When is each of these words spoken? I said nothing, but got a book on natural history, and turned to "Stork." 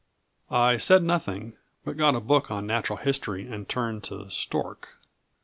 I 0.49 0.77
said 0.77 1.03
nothing, 1.03 1.53
but 1.85 1.95
got 1.95 2.15
a 2.15 2.19
book 2.19 2.49
on 2.49 2.65
natural 2.65 2.97
history, 2.97 3.47
and 3.47 3.69
turned 3.69 4.03
to 4.05 4.31
"Stork." 4.31 4.97